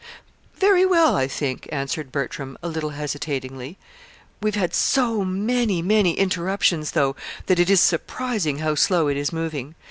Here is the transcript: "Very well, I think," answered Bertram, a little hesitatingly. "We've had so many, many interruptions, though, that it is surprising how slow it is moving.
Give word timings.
"Very 0.55 0.83
well, 0.83 1.15
I 1.15 1.27
think," 1.27 1.69
answered 1.71 2.11
Bertram, 2.11 2.57
a 2.63 2.67
little 2.67 2.89
hesitatingly. 2.89 3.77
"We've 4.41 4.55
had 4.55 4.73
so 4.73 5.23
many, 5.23 5.83
many 5.83 6.13
interruptions, 6.17 6.93
though, 6.93 7.15
that 7.45 7.59
it 7.59 7.69
is 7.69 7.81
surprising 7.81 8.57
how 8.57 8.73
slow 8.73 9.09
it 9.09 9.15
is 9.15 9.31
moving. 9.31 9.75